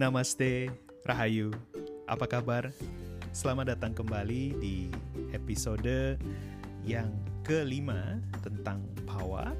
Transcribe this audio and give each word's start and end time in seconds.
Namaste, 0.00 0.72
Rahayu. 1.04 1.52
Apa 2.08 2.24
kabar? 2.24 2.72
Selamat 3.36 3.76
datang 3.76 3.92
kembali 3.92 4.56
di 4.56 4.88
episode 5.36 6.16
yang 6.88 7.12
kelima 7.44 8.16
tentang 8.40 8.80
Bawa 9.04 9.52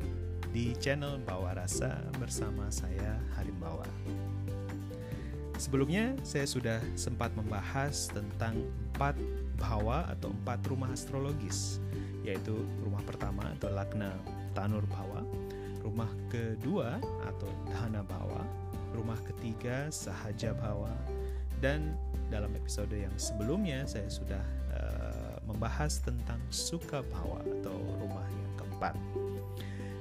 di 0.49 0.73
channel 0.81 1.21
Bawa 1.29 1.61
Rasa 1.61 1.93
bersama 2.17 2.73
saya 2.73 3.21
Harim 3.37 3.53
Bawa. 3.61 3.85
Sebelumnya 5.61 6.17
saya 6.25 6.49
sudah 6.49 6.81
sempat 6.97 7.37
membahas 7.37 8.09
tentang 8.09 8.65
empat 8.97 9.21
Bawa 9.61 10.09
atau 10.09 10.33
empat 10.33 10.65
rumah 10.73 10.89
astrologis, 10.89 11.85
yaitu 12.25 12.57
rumah 12.81 13.05
pertama 13.05 13.45
atau 13.61 13.69
Lagna 13.69 14.17
Tanur 14.57 14.89
Bawa, 14.89 15.21
rumah 15.85 16.09
kedua 16.33 16.97
atau 17.29 17.53
Dana 17.69 18.01
Bawa, 18.01 18.70
rumah 18.95 19.19
ketiga 19.27 19.91
Sahaja 19.91 20.55
Bawa 20.55 20.93
dan 21.61 21.95
dalam 22.31 22.55
episode 22.57 22.95
yang 22.95 23.13
sebelumnya 23.21 23.85
saya 23.85 24.09
sudah 24.09 24.45
uh, 24.73 25.37
membahas 25.45 26.01
tentang 26.01 26.41
Suka 26.49 27.03
Bawa 27.11 27.43
atau 27.43 27.77
rumah 28.01 28.25
yang 28.25 28.53
keempat. 28.57 28.95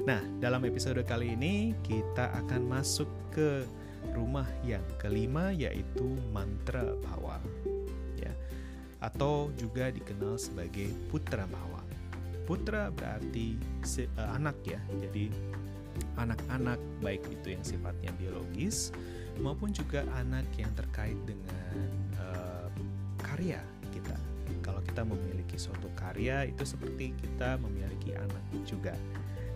Nah, 0.07 0.21
dalam 0.39 0.63
episode 0.63 1.01
kali 1.03 1.35
ini 1.35 1.75
kita 1.83 2.31
akan 2.45 2.61
masuk 2.69 3.09
ke 3.35 3.67
rumah 4.15 4.47
yang 4.63 4.83
kelima 5.01 5.51
yaitu 5.51 6.07
Mantra 6.31 6.85
Bawa. 7.03 7.41
Ya. 8.15 8.31
Atau 9.03 9.51
juga 9.59 9.91
dikenal 9.91 10.39
sebagai 10.39 10.95
Putra 11.11 11.43
Bawa. 11.49 11.83
Putra 12.47 12.89
berarti 12.89 13.59
uh, 14.17 14.29
anak 14.39 14.57
ya. 14.63 14.79
Jadi 14.97 15.29
anak-anak 16.17 16.79
baik 16.99 17.23
itu 17.31 17.55
yang 17.55 17.63
sifatnya 17.63 18.11
biologis 18.19 18.91
maupun 19.39 19.71
juga 19.71 20.03
anak 20.19 20.45
yang 20.59 20.71
terkait 20.75 21.15
dengan 21.23 21.75
uh, 22.19 22.67
karya 23.23 23.63
kita. 23.89 24.17
Kalau 24.59 24.83
kita 24.83 25.01
memiliki 25.07 25.55
suatu 25.55 25.87
karya 25.95 26.45
itu 26.49 26.65
seperti 26.67 27.15
kita 27.15 27.57
memiliki 27.61 28.13
anak 28.17 28.43
juga. 28.67 28.93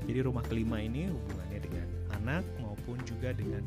Jadi 0.03 0.19
rumah 0.19 0.43
kelima 0.43 0.83
ini 0.83 1.07
hubungannya 1.07 1.59
dengan 1.63 1.87
anak 2.19 2.43
maupun 2.59 2.99
juga 3.07 3.31
dengan 3.31 3.63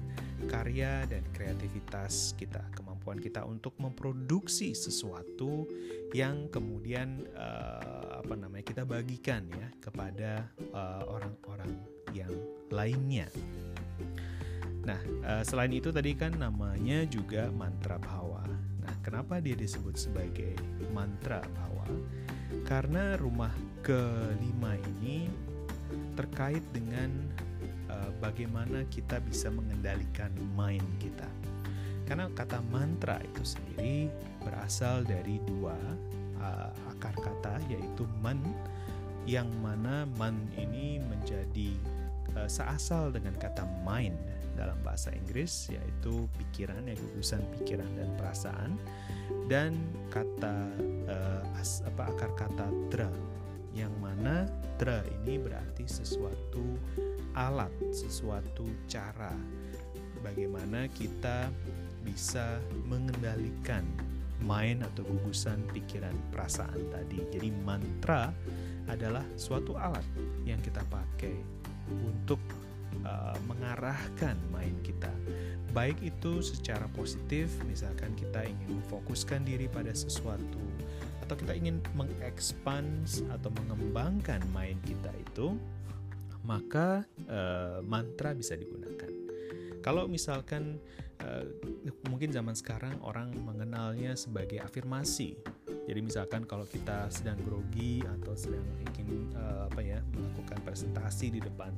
karya 0.48 1.08
dan 1.08 1.24
kreativitas 1.32 2.36
kita, 2.36 2.60
kemampuan 2.76 3.16
kita 3.16 3.40
untuk 3.48 3.72
memproduksi 3.80 4.76
sesuatu 4.76 5.64
yang 6.12 6.52
kemudian 6.52 7.24
uh, 7.34 8.20
apa 8.20 8.34
namanya 8.36 8.64
kita 8.64 8.82
bagikan 8.84 9.46
ya 9.52 9.68
kepada 9.78 10.50
eh, 10.58 11.02
orang-orang 11.06 11.72
uh, 11.72 11.95
yang 12.22 12.32
lainnya. 12.72 13.28
Nah, 14.86 15.00
uh, 15.26 15.42
selain 15.42 15.74
itu 15.74 15.90
tadi 15.90 16.14
kan 16.14 16.38
namanya 16.38 17.02
juga 17.10 17.50
mantra 17.50 17.98
bhawa. 17.98 18.46
Nah, 18.86 18.94
kenapa 19.02 19.42
dia 19.42 19.58
disebut 19.58 19.98
sebagai 19.98 20.54
mantra 20.94 21.42
bhawa? 21.42 21.90
Karena 22.62 23.18
rumah 23.18 23.50
kelima 23.82 24.78
ini 24.98 25.26
terkait 26.14 26.62
dengan 26.70 27.10
uh, 27.90 28.10
bagaimana 28.22 28.86
kita 28.86 29.18
bisa 29.26 29.50
mengendalikan 29.50 30.30
mind 30.54 30.86
kita. 31.02 31.26
Karena 32.06 32.30
kata 32.30 32.62
mantra 32.70 33.18
itu 33.18 33.42
sendiri 33.42 34.06
berasal 34.46 35.02
dari 35.02 35.42
dua 35.42 35.74
uh, 36.38 36.70
akar 36.94 37.18
kata 37.18 37.58
yaitu 37.66 38.06
man 38.22 38.38
yang 39.26 39.50
mana 39.58 40.06
man 40.14 40.38
ini 40.54 41.02
menjadi 41.02 41.74
uh, 42.34 42.48
seasal 42.50 43.14
dengan 43.14 43.36
kata 43.38 43.62
mind 43.86 44.16
dalam 44.56 44.76
bahasa 44.80 45.12
Inggris 45.12 45.68
yaitu 45.68 46.26
pikiran 46.40 46.80
ya 46.88 46.96
gugusan 46.96 47.44
pikiran 47.60 47.88
dan 47.94 48.08
perasaan 48.16 48.70
dan 49.52 49.76
kata 50.08 50.56
uh, 51.06 51.60
as, 51.60 51.84
apa 51.84 52.08
akar 52.10 52.32
kata 52.34 52.66
tra 52.88 53.12
yang 53.76 53.92
mana 54.00 54.48
tra 54.80 55.04
ini 55.22 55.36
berarti 55.36 55.84
sesuatu 55.84 56.80
alat 57.36 57.70
sesuatu 57.92 58.64
cara 58.88 59.36
bagaimana 60.24 60.88
kita 60.96 61.52
bisa 62.00 62.56
mengendalikan 62.88 63.84
main 64.44 64.84
atau 64.84 65.02
gugusan 65.06 65.64
pikiran 65.72 66.12
perasaan 66.28 66.92
tadi. 66.92 67.24
Jadi 67.32 67.48
mantra 67.64 68.28
adalah 68.86 69.24
suatu 69.34 69.74
alat 69.74 70.04
yang 70.44 70.60
kita 70.60 70.84
pakai 70.86 71.34
untuk 71.90 72.40
uh, 73.04 73.36
mengarahkan 73.46 74.36
main 74.50 74.74
kita. 74.82 75.12
Baik 75.76 76.00
itu 76.00 76.40
secara 76.40 76.88
positif, 76.96 77.52
misalkan 77.68 78.16
kita 78.16 78.48
ingin 78.48 78.80
memfokuskan 78.80 79.44
diri 79.44 79.68
pada 79.68 79.92
sesuatu 79.92 80.62
atau 81.26 81.34
kita 81.34 81.52
ingin 81.58 81.82
mengekspans 81.98 83.26
atau 83.34 83.50
mengembangkan 83.50 84.40
main 84.54 84.78
kita 84.86 85.10
itu, 85.18 85.58
maka 86.46 87.02
uh, 87.26 87.82
mantra 87.82 88.32
bisa 88.32 88.54
digunakan. 88.54 89.10
Kalau 89.82 90.06
misalkan 90.06 90.78
uh, 91.22 91.44
mungkin 92.06 92.30
zaman 92.30 92.54
sekarang 92.54 92.94
orang 93.02 93.34
mengenalnya 93.42 94.14
sebagai 94.14 94.62
afirmasi. 94.62 95.36
Jadi 95.86 96.00
misalkan 96.02 96.42
kalau 96.50 96.66
kita 96.66 97.06
sedang 97.14 97.38
grogi 97.46 98.02
atau 98.02 98.34
sedang 98.34 98.66
ingin 98.90 99.30
uh, 99.38 99.70
apa 99.70 99.80
ya 99.86 100.02
melakukan 100.10 100.58
presentasi 100.66 101.30
di 101.30 101.40
depan 101.40 101.70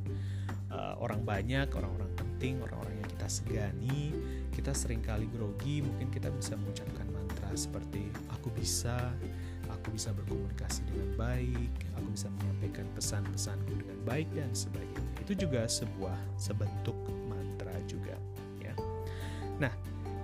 uh, 0.73 0.97
orang 0.97 1.21
banyak, 1.29 1.69
orang-orang 1.77 2.09
penting, 2.17 2.57
orang-orang 2.65 2.97
yang 3.05 3.11
kita 3.13 3.29
segani, 3.29 4.17
kita 4.57 4.73
sering 4.73 5.05
kali 5.05 5.29
grogi, 5.29 5.85
mungkin 5.85 6.09
kita 6.09 6.33
bisa 6.33 6.57
mengucapkan 6.57 7.05
mantra 7.13 7.53
seperti 7.53 8.09
aku 8.33 8.49
bisa, 8.57 9.13
aku 9.69 9.93
bisa 9.93 10.17
berkomunikasi 10.17 10.89
dengan 10.89 11.13
baik, 11.21 11.73
aku 12.01 12.09
bisa 12.17 12.33
menyampaikan 12.41 12.89
pesan-pesanku 12.97 13.77
dengan 13.77 13.99
baik 14.09 14.29
dan 14.33 14.49
sebagainya. 14.57 15.13
Itu 15.21 15.37
juga 15.37 15.69
sebuah 15.69 16.17
sebentuk 16.41 16.97
mantra 17.29 17.77
juga 17.85 18.17
ya. 18.57 18.73
Nah, 19.61 19.73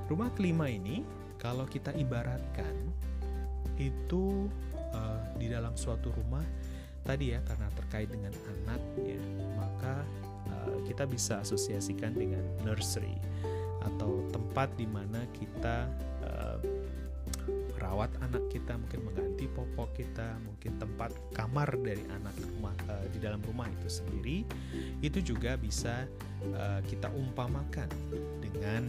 rumah 0.09 0.33
kelima 0.33 0.73
ini 0.73 1.05
kalau 1.37 1.69
kita 1.69 1.93
ibaratkan 1.93 2.73
itu 3.79 4.51
uh, 4.95 5.21
di 5.39 5.51
dalam 5.51 5.75
suatu 5.75 6.15
rumah 6.15 6.45
tadi 7.05 7.37
ya 7.37 7.41
karena 7.45 7.69
terkait 7.77 8.09
dengan 8.09 8.33
anak 8.33 8.81
ya 9.05 9.21
maka 9.61 9.95
uh, 10.49 10.79
kita 10.89 11.05
bisa 11.05 11.45
asosiasikan 11.45 12.17
dengan 12.17 12.43
nursery 12.65 13.19
atau 13.85 14.25
tempat 14.33 14.73
di 14.81 14.89
mana 14.89 15.21
kita 15.37 15.93
uh, 16.25 16.59
merawat 17.85 18.09
anak 18.25 18.41
kita 18.49 18.81
mungkin 18.81 19.01
mengganti 19.05 19.45
popok 19.53 19.93
kita 19.93 20.41
mungkin 20.41 20.81
tempat 20.81 21.13
kamar 21.37 21.69
dari 21.85 22.01
anak 22.09 22.33
rumah 22.41 22.73
uh, 22.89 23.05
di 23.13 23.21
dalam 23.21 23.45
rumah 23.45 23.69
itu 23.69 23.89
sendiri. 24.01 24.41
Itu 25.05 25.21
juga 25.21 25.61
bisa 25.61 26.09
uh, 26.57 26.81
kita 26.89 27.13
umpamakan 27.13 27.93
dengan 28.41 28.89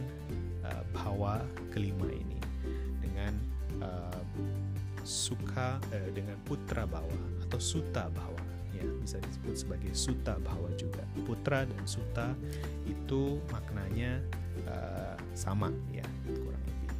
uh, 0.63 0.84
bawa 0.96 1.44
kelima 1.75 2.07
ini. 2.07 2.40
Dengan 3.03 3.34
suka 5.05 5.77
eh, 5.93 6.09
dengan 6.11 6.35
putra 6.43 6.83
bawa 6.89 7.45
atau 7.45 7.61
suta 7.61 8.09
bawa 8.09 8.41
ya 8.75 8.83
bisa 8.99 9.21
disebut 9.23 9.55
sebagai 9.55 9.93
suta 9.95 10.35
bawa 10.41 10.67
juga. 10.75 11.05
Putra 11.23 11.63
dan 11.63 11.83
suta 11.88 12.35
itu 12.83 13.39
maknanya 13.47 14.19
uh, 14.67 15.16
sama 15.31 15.71
ya 15.95 16.03
kurang 16.27 16.63
lebih. 16.67 16.91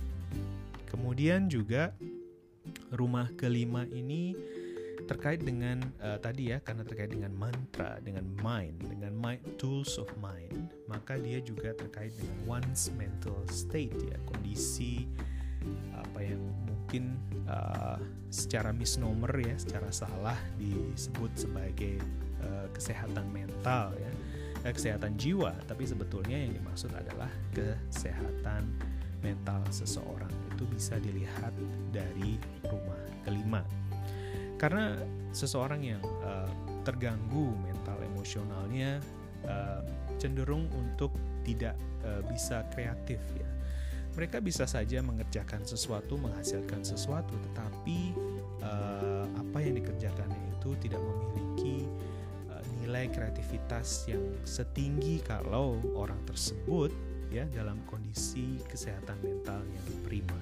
Kemudian 0.88 1.52
juga 1.52 1.92
rumah 2.96 3.28
kelima 3.36 3.84
ini 3.92 4.38
terkait 5.06 5.44
dengan 5.46 5.84
uh, 6.02 6.18
tadi 6.18 6.50
ya 6.50 6.58
karena 6.66 6.82
terkait 6.82 7.14
dengan 7.14 7.30
mantra 7.38 8.02
dengan 8.02 8.26
mind 8.42 8.90
dengan 8.90 9.14
mind 9.14 9.44
tools 9.62 10.02
of 10.02 10.10
mind 10.18 10.66
maka 10.90 11.22
dia 11.22 11.38
juga 11.46 11.78
terkait 11.78 12.10
dengan 12.18 12.58
one's 12.58 12.90
mental 12.98 13.38
state 13.54 13.94
ya 14.02 14.18
kondisi 14.26 15.06
apa 15.94 16.26
yang 16.26 16.42
mungkin 16.96 17.20
uh, 17.52 18.00
secara 18.32 18.72
misnomer 18.72 19.36
ya, 19.44 19.56
secara 19.60 19.92
salah 19.92 20.40
disebut 20.56 21.28
sebagai 21.36 22.00
uh, 22.40 22.72
kesehatan 22.72 23.28
mental 23.36 23.92
ya, 24.00 24.12
uh, 24.64 24.72
kesehatan 24.72 25.20
jiwa, 25.20 25.52
tapi 25.68 25.84
sebetulnya 25.84 26.40
yang 26.40 26.56
dimaksud 26.56 26.96
adalah 26.96 27.28
kesehatan 27.52 28.72
mental 29.20 29.60
seseorang 29.76 30.32
itu 30.56 30.64
bisa 30.72 30.96
dilihat 31.04 31.52
dari 31.92 32.40
rumah 32.64 33.04
kelima. 33.28 33.60
Karena 34.56 34.96
seseorang 35.36 35.84
yang 35.84 36.04
uh, 36.24 36.48
terganggu 36.88 37.52
mental 37.60 38.00
emosionalnya 38.08 39.04
uh, 39.44 39.84
cenderung 40.16 40.72
untuk 40.72 41.12
tidak 41.44 41.76
uh, 42.08 42.24
bisa 42.32 42.64
kreatif 42.72 43.20
ya 43.36 43.50
mereka 44.16 44.40
bisa 44.40 44.64
saja 44.64 45.04
mengerjakan 45.04 45.68
sesuatu, 45.68 46.16
menghasilkan 46.16 46.82
sesuatu, 46.88 47.36
tetapi 47.52 48.16
uh, 48.64 49.28
apa 49.36 49.58
yang 49.60 49.76
dikerjakannya 49.76 50.56
itu 50.56 50.72
tidak 50.80 51.04
memiliki 51.04 51.84
uh, 52.48 52.64
nilai 52.80 53.12
kreativitas 53.12 54.08
yang 54.08 54.24
setinggi 54.48 55.20
kalau 55.28 55.84
orang 56.00 56.20
tersebut 56.24 56.96
ya 57.28 57.44
dalam 57.52 57.84
kondisi 57.92 58.64
kesehatan 58.72 59.20
mental 59.20 59.60
yang 59.68 59.88
prima. 60.08 60.40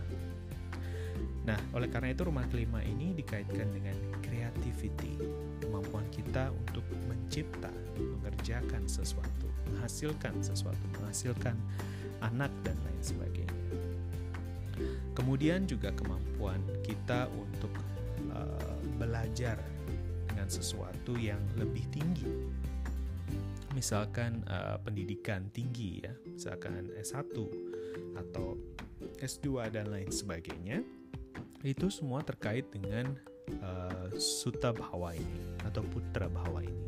Nah, 1.44 1.60
oleh 1.76 1.92
karena 1.92 2.16
itu 2.16 2.24
rumah 2.24 2.48
kelima 2.48 2.80
ini 2.88 3.12
dikaitkan 3.12 3.68
dengan 3.74 3.98
creativity, 4.24 5.19
kemampuan 5.60 6.08
kita 6.08 6.54
untuk 6.56 6.88
mencipta, 7.10 7.74
mengerjakan 8.00 8.88
sesuatu, 8.88 9.52
menghasilkan 9.68 10.40
sesuatu, 10.40 10.80
menghasilkan 11.02 11.60
anak 12.24 12.54
dan 12.64 12.80
lain 12.88 13.02
sebagainya. 13.04 13.62
Kemudian 15.13 15.69
juga 15.69 15.94
kemampuan 15.94 16.60
kita 16.81 17.30
untuk 17.30 17.74
uh, 18.33 18.77
belajar 18.98 19.62
dengan 20.25 20.50
sesuatu 20.50 21.13
yang 21.18 21.39
lebih 21.57 21.86
tinggi. 21.94 22.30
Misalkan 23.74 24.45
uh, 24.50 24.77
pendidikan 24.81 25.50
tinggi 25.54 26.01
ya, 26.06 26.13
misalkan 26.30 26.89
S1 26.98 27.33
atau 28.18 28.57
S2 29.21 29.69
dan 29.69 29.89
lain 29.94 30.10
sebagainya. 30.10 30.81
Itu 31.63 31.88
semua 31.88 32.25
terkait 32.25 32.68
dengan 32.74 33.16
uh, 33.63 34.12
Sutta 34.19 34.75
Bhawa 34.75 35.16
ini 35.16 35.42
atau 35.63 35.81
Putra 35.86 36.27
Bhawa 36.27 36.59
ini. 36.66 36.86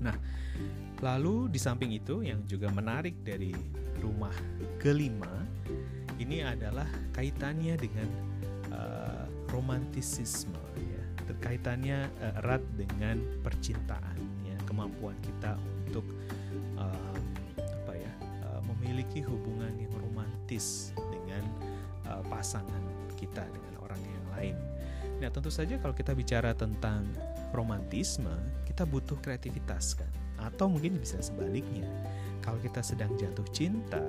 Nah, 0.00 0.16
lalu 1.04 1.52
di 1.52 1.60
samping 1.60 1.92
itu 1.92 2.24
yang 2.24 2.40
juga 2.48 2.72
menarik 2.72 3.20
dari 3.20 3.52
rumah 4.00 4.32
kelima 4.80 5.44
ini 6.20 6.44
adalah 6.44 6.84
kaitannya 7.16 7.74
dengan 7.80 8.08
uh, 8.68 9.24
romantisisme 9.48 10.60
ya. 10.76 11.02
Kaitannya 11.40 12.12
uh, 12.20 12.38
erat 12.44 12.60
dengan 12.76 13.16
percintaan 13.40 14.20
ya. 14.44 14.56
Kemampuan 14.68 15.16
kita 15.24 15.56
untuk 15.88 16.04
uh, 16.76 17.16
apa 17.56 17.92
ya 17.96 18.12
uh, 18.44 18.60
memiliki 18.68 19.24
hubungan 19.24 19.72
yang 19.80 19.90
romantis 19.96 20.92
dengan 21.00 21.42
uh, 22.06 22.22
pasangan 22.28 22.84
kita 23.16 23.40
dengan 23.48 23.80
orang 23.80 24.00
yang 24.04 24.26
lain. 24.36 24.56
Nah 25.24 25.32
tentu 25.32 25.48
saja 25.48 25.80
kalau 25.80 25.96
kita 25.96 26.12
bicara 26.12 26.52
tentang 26.52 27.08
romantisme 27.56 28.30
kita 28.68 28.84
butuh 28.84 29.16
kreativitas 29.24 29.96
kan? 29.96 30.12
Atau 30.40 30.68
mungkin 30.68 31.00
bisa 31.00 31.20
sebaliknya 31.20 31.88
kalau 32.44 32.60
kita 32.60 32.84
sedang 32.84 33.12
jatuh 33.16 33.44
cinta 33.52 34.00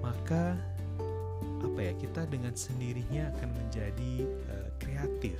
maka 0.00 0.58
apa 1.62 1.78
ya 1.78 1.92
kita 1.94 2.26
dengan 2.26 2.52
sendirinya 2.52 3.30
akan 3.38 3.50
menjadi 3.54 4.12
uh, 4.50 4.68
kreatif. 4.82 5.38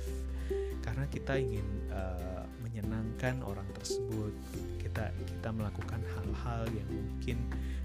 Karena 0.83 1.07
kita 1.07 1.39
ingin 1.39 1.67
uh, 1.91 2.43
menyenangkan 2.59 3.43
orang 3.43 3.67
tersebut. 3.75 4.35
Kita 4.79 5.11
kita 5.15 5.49
melakukan 5.51 6.01
hal-hal 6.15 6.67
yang 6.71 6.89
mungkin 6.91 7.37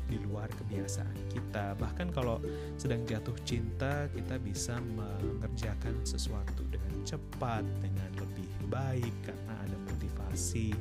di 0.08 0.16
luar 0.24 0.48
kebiasaan 0.56 1.28
kita. 1.30 1.76
Bahkan 1.76 2.10
kalau 2.16 2.40
sedang 2.80 3.04
jatuh 3.04 3.36
cinta 3.44 4.08
kita 4.10 4.40
bisa 4.40 4.80
mengerjakan 4.80 6.00
sesuatu 6.02 6.64
dengan 6.66 7.04
cepat 7.04 7.62
dengan 7.84 8.10
lebih 8.16 8.48
baik 8.72 9.14
karena 9.24 9.54
ada 9.64 9.76
motivasi 9.88 10.72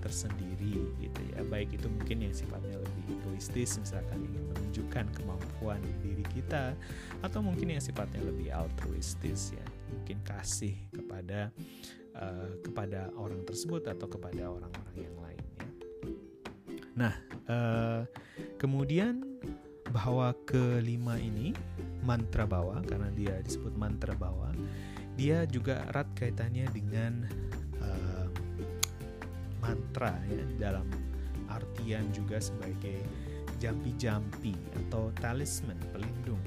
tersendiri 0.00 0.80
gitu 0.98 1.20
ya. 1.32 1.44
Baik 1.46 1.76
itu 1.76 1.86
mungkin 1.86 2.26
yang 2.26 2.34
sifatnya 2.34 2.80
lebih 2.80 3.20
egoistis 3.20 3.76
misalkan 3.78 4.24
ingin 4.24 4.44
menunjukkan 4.50 5.06
kemampuan 5.14 5.80
diri 6.02 6.24
kita 6.32 6.74
atau 7.20 7.40
mungkin 7.44 7.76
yang 7.76 7.82
sifatnya 7.84 8.24
lebih 8.24 8.50
altruistis 8.50 9.54
ya. 9.54 9.64
Mungkin 9.92 10.24
kasih 10.24 10.76
kepada 10.90 11.52
uh, 12.16 12.50
kepada 12.62 13.10
orang 13.14 13.42
tersebut 13.46 13.86
atau 13.86 14.06
kepada 14.10 14.50
orang-orang 14.50 14.96
yang 14.96 15.16
lain 15.20 15.44
ya 15.56 15.66
nah 16.96 17.14
uh, 17.48 18.02
kemudian 18.58 19.22
bahwa 19.90 20.34
kelima 20.46 21.18
ini 21.18 21.54
mantra 22.06 22.46
bawa 22.46 22.82
karena 22.86 23.10
dia 23.14 23.34
disebut 23.42 23.74
mantra 23.74 24.14
bawa 24.14 24.54
dia 25.18 25.44
juga 25.44 25.84
erat 25.90 26.08
kaitannya 26.16 26.66
dengan 26.72 27.28
mantra 29.90 30.14
ya 30.30 30.70
dalam 30.70 30.86
artian 31.50 32.06
juga 32.14 32.38
sebagai 32.38 33.02
jampi-jampi 33.58 34.54
atau 34.86 35.10
talisman 35.18 35.74
pelindung 35.90 36.38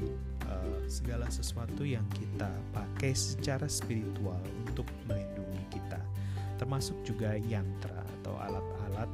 uh, 0.47 0.79
segala 0.87 1.27
sesuatu 1.27 1.83
yang 1.83 2.07
kita 2.15 2.47
pakai 2.71 3.11
secara 3.11 3.67
spiritual 3.67 4.39
untuk 4.63 4.87
melindungi 5.11 5.59
kita. 5.75 5.99
Termasuk 6.55 6.95
juga 7.03 7.35
yantra 7.35 7.99
atau 8.23 8.39
alat-alat 8.39 9.11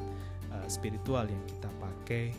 uh, 0.53 0.67
spiritual 0.69 1.25
yang 1.25 1.43
kita 1.49 1.69
pakai 1.81 2.29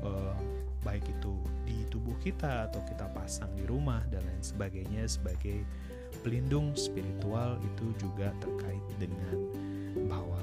uh, 0.00 0.32
baik 0.80 1.04
itu 1.12 1.36
di 1.68 1.84
tubuh 1.92 2.16
kita 2.24 2.72
atau 2.72 2.80
kita 2.88 3.04
pasang 3.12 3.52
di 3.52 3.68
rumah 3.68 4.00
dan 4.08 4.24
lain 4.24 4.40
sebagainya 4.40 5.04
sebagai 5.04 5.60
pelindung 6.24 6.72
spiritual 6.72 7.60
itu 7.60 7.92
juga 8.00 8.32
terkait 8.40 8.80
dengan 8.96 9.36
bahwa 10.08 10.37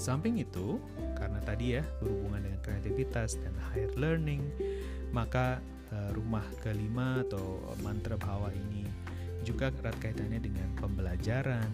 Samping 0.00 0.40
itu, 0.40 0.80
karena 1.12 1.36
tadi 1.44 1.76
ya 1.76 1.84
berhubungan 2.00 2.40
dengan 2.40 2.60
kreativitas 2.64 3.36
dan 3.36 3.52
higher 3.68 3.92
learning, 4.00 4.40
maka 5.12 5.60
uh, 5.92 6.10
rumah 6.16 6.40
kelima 6.64 7.20
atau 7.20 7.60
mantra 7.84 8.16
bahwa 8.16 8.48
ini 8.48 8.88
juga 9.44 9.68
erat 9.84 9.92
kaitannya 10.00 10.40
dengan 10.40 10.72
pembelajaran 10.80 11.68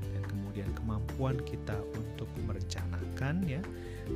dan 0.00 0.22
kemudian 0.24 0.72
kemampuan 0.72 1.36
kita 1.44 1.76
untuk 1.92 2.28
merencanakan 2.48 3.44
ya 3.44 3.60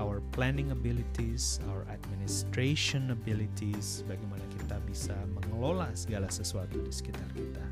our 0.00 0.24
planning 0.32 0.72
abilities, 0.72 1.60
our 1.68 1.84
administration 1.92 3.12
abilities, 3.12 4.08
bagaimana 4.08 4.44
kita 4.56 4.80
bisa 4.88 5.16
mengelola 5.36 5.92
segala 5.92 6.32
sesuatu 6.32 6.80
di 6.80 6.92
sekitar 6.92 7.28
kita. 7.36 7.64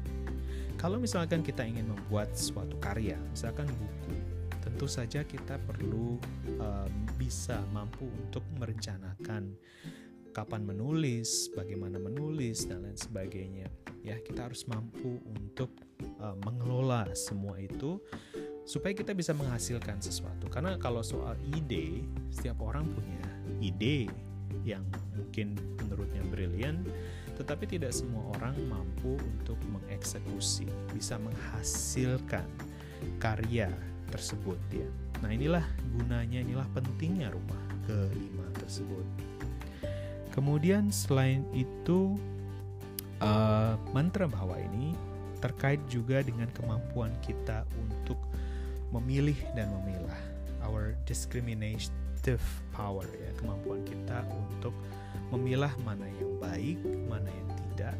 Kalau 0.76 1.00
misalkan 1.00 1.40
kita 1.42 1.64
ingin 1.64 1.90
membuat 1.90 2.36
suatu 2.36 2.76
karya, 2.78 3.18
misalkan 3.34 3.66
buku, 3.66 4.14
tentu 4.78 4.94
saja 4.94 5.26
kita 5.26 5.58
perlu 5.66 6.22
bisa 7.18 7.58
mampu 7.74 8.06
untuk 8.14 8.46
merencanakan 8.62 9.50
kapan 10.30 10.62
menulis, 10.62 11.50
bagaimana 11.50 11.98
menulis 11.98 12.62
dan 12.62 12.86
lain 12.86 12.94
sebagainya. 12.94 13.66
Ya, 14.06 14.22
kita 14.22 14.46
harus 14.46 14.70
mampu 14.70 15.18
untuk 15.34 15.74
uh, 16.22 16.38
mengelola 16.46 17.10
semua 17.18 17.58
itu 17.58 17.98
supaya 18.70 18.94
kita 18.94 19.18
bisa 19.18 19.34
menghasilkan 19.34 19.98
sesuatu. 19.98 20.46
Karena 20.46 20.78
kalau 20.78 21.02
soal 21.02 21.34
ide, 21.58 22.06
setiap 22.30 22.62
orang 22.62 22.86
punya 22.86 23.26
ide 23.58 24.06
yang 24.62 24.86
mungkin 25.18 25.58
menurutnya 25.82 26.22
brilian, 26.30 26.86
tetapi 27.34 27.66
tidak 27.66 27.90
semua 27.90 28.30
orang 28.38 28.54
mampu 28.70 29.18
untuk 29.18 29.58
mengeksekusi, 29.74 30.70
bisa 30.94 31.18
menghasilkan 31.18 32.46
karya 33.18 33.74
tersebut 34.08 34.58
ya. 34.72 34.88
Nah 35.24 35.30
inilah 35.32 35.64
gunanya, 35.98 36.40
inilah 36.40 36.66
pentingnya 36.72 37.32
rumah 37.32 37.60
kelima 37.88 38.46
tersebut. 38.60 39.04
Kemudian 40.32 40.92
selain 40.94 41.42
itu 41.50 42.14
uh, 43.18 43.74
mantra 43.90 44.30
bahwa 44.30 44.54
ini 44.58 44.94
terkait 45.38 45.78
juga 45.86 46.22
dengan 46.22 46.50
kemampuan 46.54 47.14
kita 47.22 47.62
untuk 47.78 48.18
memilih 48.90 49.36
dan 49.54 49.70
memilah 49.80 50.20
our 50.66 50.96
discriminative 51.06 52.42
power 52.74 53.06
ya 53.06 53.30
kemampuan 53.38 53.84
kita 53.86 54.24
untuk 54.26 54.74
memilah 55.30 55.70
mana 55.86 56.08
yang 56.18 56.32
baik 56.40 56.78
mana 57.06 57.28
yang 57.28 57.48
tidak 57.54 57.94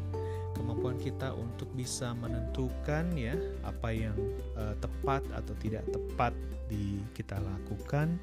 kemampuan 0.59 0.99
kita 0.99 1.31
untuk 1.31 1.71
bisa 1.71 2.11
menentukan 2.19 3.07
ya 3.15 3.39
apa 3.63 3.95
yang 3.95 4.15
uh, 4.59 4.75
tepat 4.83 5.23
atau 5.31 5.55
tidak 5.63 5.87
tepat 5.87 6.35
di 6.67 6.99
kita 7.15 7.39
lakukan 7.39 8.19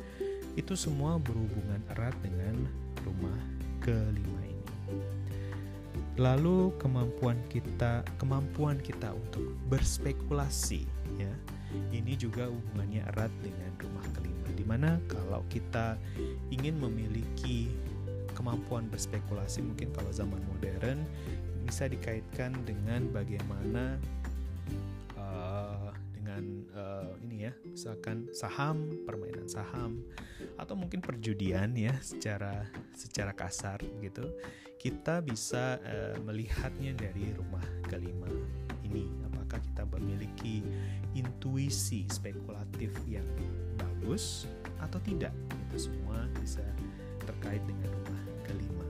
itu 0.60 0.76
semua 0.76 1.16
berhubungan 1.16 1.80
erat 1.96 2.12
dengan 2.20 2.68
rumah 3.04 3.40
kelima 3.80 4.40
ini. 4.44 4.72
Lalu 6.16 6.72
kemampuan 6.80 7.36
kita 7.48 8.04
kemampuan 8.20 8.80
kita 8.80 9.16
untuk 9.16 9.56
berspekulasi 9.72 10.84
ya. 11.16 11.32
Ini 11.92 12.16
juga 12.16 12.48
hubungannya 12.48 13.04
erat 13.16 13.32
dengan 13.44 13.72
rumah 13.76 14.06
kelima 14.16 14.48
di 14.56 14.64
mana 14.64 14.96
kalau 15.12 15.44
kita 15.52 16.00
ingin 16.48 16.80
memiliki 16.80 17.68
kemampuan 18.36 18.88
berspekulasi 18.92 19.64
mungkin 19.64 19.92
kalau 19.96 20.12
zaman 20.12 20.40
modern 20.52 21.04
bisa 21.66 21.90
dikaitkan 21.90 22.54
dengan 22.62 23.10
bagaimana 23.10 23.98
uh, 25.18 25.90
dengan 26.14 26.62
uh, 26.78 27.12
ini 27.26 27.50
ya 27.50 27.52
misalkan 27.66 28.30
saham 28.30 28.86
permainan 29.02 29.50
saham 29.50 29.98
atau 30.54 30.78
mungkin 30.78 31.02
perjudian 31.02 31.74
ya 31.74 31.98
secara 31.98 32.70
secara 32.94 33.34
kasar 33.34 33.82
gitu 33.98 34.30
kita 34.78 35.18
bisa 35.26 35.82
uh, 35.82 36.16
melihatnya 36.22 36.94
dari 36.94 37.34
rumah 37.34 37.66
kelima 37.90 38.30
ini 38.86 39.10
apakah 39.26 39.58
kita 39.58 39.82
memiliki 39.98 40.62
intuisi 41.18 42.06
spekulatif 42.06 42.94
yang 43.10 43.26
bagus 43.74 44.46
atau 44.78 45.02
tidak 45.02 45.34
itu 45.50 45.90
semua 45.90 46.30
bisa 46.38 46.62
terkait 47.26 47.62
dengan 47.66 47.90
rumah 47.90 48.22
kelima. 48.46 48.86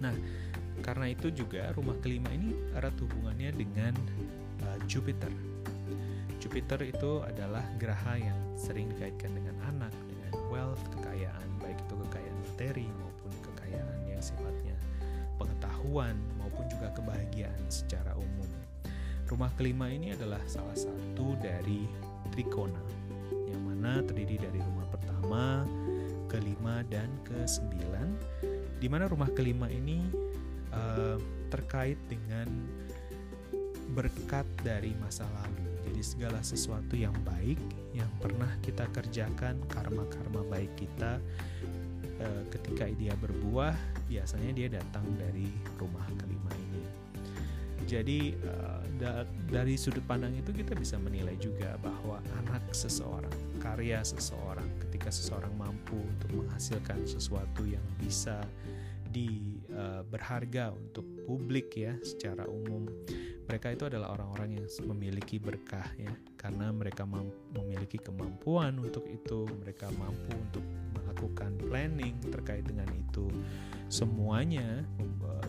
Nah, 0.00 0.14
karena 0.90 1.06
itu 1.06 1.30
juga 1.30 1.70
rumah 1.78 1.94
kelima 2.02 2.26
ini 2.34 2.50
erat 2.74 2.98
hubungannya 2.98 3.54
dengan 3.54 3.94
uh, 4.66 4.74
Jupiter. 4.90 5.30
Jupiter 6.42 6.82
itu 6.82 7.22
adalah 7.22 7.62
geraha 7.78 8.18
yang 8.18 8.34
sering 8.58 8.90
dikaitkan 8.90 9.30
dengan 9.38 9.54
anak, 9.70 9.94
dengan 10.10 10.34
wealth, 10.50 10.82
kekayaan, 10.98 11.46
baik 11.62 11.78
itu 11.78 11.94
kekayaan 11.94 12.38
materi 12.42 12.86
maupun 12.90 13.30
kekayaan 13.38 13.98
yang 14.10 14.18
sifatnya 14.18 14.74
pengetahuan 15.38 16.18
maupun 16.42 16.66
juga 16.66 16.90
kebahagiaan 16.90 17.62
secara 17.70 18.10
umum. 18.18 18.50
Rumah 19.30 19.54
kelima 19.54 19.94
ini 19.94 20.10
adalah 20.18 20.42
salah 20.50 20.74
satu 20.74 21.38
dari 21.38 21.86
trikona 22.34 22.82
yang 23.46 23.62
mana 23.62 24.02
terdiri 24.02 24.42
dari 24.42 24.58
rumah 24.58 24.90
pertama, 24.90 25.62
kelima 26.26 26.82
dan 26.90 27.06
kesembilan 27.22 28.10
di 28.82 28.90
mana 28.90 29.06
rumah 29.06 29.30
kelima 29.30 29.70
ini 29.70 30.30
uh, 30.74 31.18
terkait 31.50 31.98
dengan 32.06 32.46
berkat 33.94 34.46
dari 34.62 34.94
masa 35.02 35.26
lalu. 35.42 35.66
Jadi 35.90 36.02
segala 36.04 36.38
sesuatu 36.44 36.94
yang 36.94 37.14
baik 37.26 37.58
yang 37.90 38.08
pernah 38.22 38.48
kita 38.62 38.86
kerjakan, 38.94 39.58
karma-karma 39.66 40.46
baik 40.46 40.70
kita 40.78 41.18
uh, 42.22 42.42
ketika 42.54 42.86
dia 42.94 43.14
berbuah, 43.18 43.74
biasanya 44.06 44.50
dia 44.54 44.68
datang 44.70 45.02
dari 45.18 45.50
rumah 45.80 46.06
kelima 46.22 46.52
ini. 46.70 46.84
Jadi 47.90 48.38
uh, 48.46 48.86
da 49.02 49.26
dari 49.50 49.74
sudut 49.74 50.04
pandang 50.06 50.36
itu 50.38 50.54
kita 50.54 50.78
bisa 50.78 50.94
menilai 51.00 51.34
juga 51.40 51.74
bahwa 51.82 52.22
anak 52.38 52.62
seseorang, 52.70 53.34
karya 53.58 53.98
seseorang, 54.06 54.68
ketika 54.86 55.10
seseorang 55.10 55.50
mampu 55.58 55.98
untuk 55.98 56.30
menghasilkan 56.44 57.02
sesuatu 57.02 57.66
yang 57.66 57.82
bisa 57.98 58.38
di 59.10 59.58
uh, 59.74 60.06
berharga 60.06 60.70
untuk 60.70 61.04
publik 61.26 61.74
ya 61.74 61.98
secara 62.00 62.46
umum. 62.46 62.86
Mereka 63.50 63.74
itu 63.74 63.90
adalah 63.90 64.14
orang-orang 64.14 64.62
yang 64.62 64.66
memiliki 64.86 65.42
berkah 65.42 65.90
ya 65.98 66.14
karena 66.38 66.70
mereka 66.70 67.02
memiliki 67.50 67.98
kemampuan 67.98 68.78
untuk 68.78 69.02
itu. 69.10 69.50
Mereka 69.66 69.90
mampu 69.98 70.30
untuk 70.30 70.62
melakukan 70.94 71.58
planning 71.58 72.14
terkait 72.30 72.62
dengan 72.62 72.86
itu. 72.94 73.26
Semuanya 73.90 74.86
uh, 75.26 75.46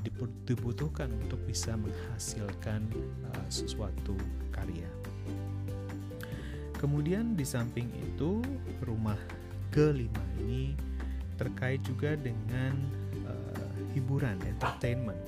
dibutuhkan 0.50 1.13
untuk 1.13 1.46
bisa 1.46 1.77
menghasilkan 1.77 2.89
uh, 3.30 3.48
sesuatu 3.53 4.18
karya. 4.50 4.89
Kemudian 6.82 7.38
di 7.38 7.46
samping 7.46 7.86
itu 8.01 8.41
rumah 8.82 9.18
kelima 9.70 10.25
ini 10.41 10.74
terkait 11.38 11.86
juga 11.86 12.18
dengan 12.18 13.00
hiburan, 13.93 14.39
entertainment. 14.48 15.19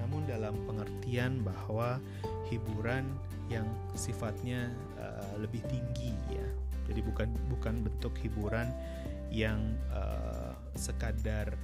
Namun 0.00 0.26
dalam 0.26 0.56
pengertian 0.66 1.40
bahwa 1.46 2.02
hiburan 2.50 3.06
yang 3.48 3.68
sifatnya 3.94 4.72
uh, 4.98 5.34
lebih 5.40 5.60
tinggi 5.68 6.12
ya. 6.32 6.46
Jadi 6.90 7.00
bukan 7.04 7.28
bukan 7.48 7.74
bentuk 7.86 8.12
hiburan 8.20 8.68
yang 9.32 9.60
uh, 9.94 10.52
sekadar 10.76 11.54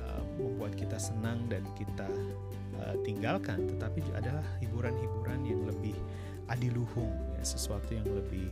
uh, 0.00 0.22
membuat 0.40 0.72
kita 0.78 0.96
senang 0.96 1.44
dan 1.50 1.66
kita 1.76 2.08
uh, 2.80 2.94
tinggalkan, 3.02 3.66
tetapi 3.76 4.00
adalah 4.16 4.44
hiburan-hiburan 4.62 5.42
yang 5.44 5.60
lebih 5.68 5.96
adiluhung, 6.48 7.12
ya, 7.36 7.44
sesuatu 7.44 7.92
yang 7.92 8.08
lebih 8.08 8.48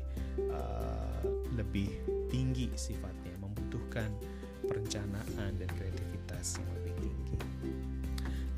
uh, 0.53 1.21
lebih 1.55 1.93
tinggi 2.33 2.73
sifatnya, 2.75 3.37
membutuhkan 3.41 4.09
perencanaan 4.67 5.53
dan 5.59 5.69
kreativitas 5.79 6.59
yang 6.59 6.71
lebih 6.81 6.95
tinggi. 7.03 7.37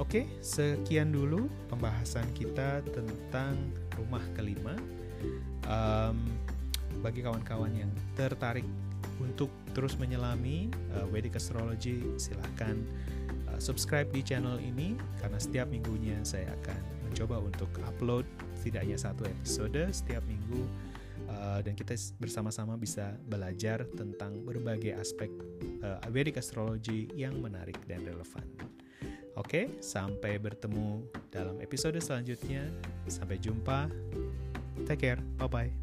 Oke, 0.03 0.27
sekian 0.43 1.15
dulu 1.15 1.47
pembahasan 1.71 2.27
kita 2.35 2.83
tentang 2.91 3.55
rumah 3.95 4.23
kelima. 4.35 4.75
Um, 5.65 6.29
bagi 7.01 7.21
kawan-kawan 7.21 7.73
yang 7.73 7.93
tertarik 8.17 8.65
untuk 9.21 9.53
terus 9.77 9.95
menyelami 10.01 10.73
uh, 10.97 11.07
Vedic 11.13 11.37
Astrology, 11.37 12.01
silahkan 12.17 12.75
uh, 13.53 13.61
subscribe 13.61 14.09
di 14.11 14.25
channel 14.25 14.57
ini 14.61 14.97
karena 15.21 15.39
setiap 15.39 15.69
minggunya 15.69 16.17
saya 16.25 16.53
akan 16.65 16.81
mencoba 17.09 17.39
untuk 17.39 17.71
upload 17.87 18.27
setidaknya 18.65 18.97
satu 18.97 19.29
episode 19.29 19.93
setiap 19.93 20.25
minggu 20.25 20.65
uh, 21.31 21.63
dan 21.63 21.75
kita 21.77 21.95
bersama-sama 22.19 22.77
bisa 22.79 23.15
belajar 23.29 23.87
tentang 23.95 24.43
berbagai 24.43 24.95
aspek 24.99 25.31
uh, 25.83 26.01
Vedic 26.11 26.39
Astrology 26.39 27.09
yang 27.15 27.41
menarik 27.41 27.79
dan 27.87 28.05
relevan. 28.05 28.45
Oke, 29.35 29.83
sampai 29.83 30.39
bertemu 30.39 31.03
dalam 31.35 31.59
episode 31.59 31.99
selanjutnya. 31.99 32.71
Sampai 33.11 33.43
jumpa. 33.43 33.91
Take 34.87 35.11
care. 35.11 35.19
Bye 35.43 35.51
bye. 35.51 35.75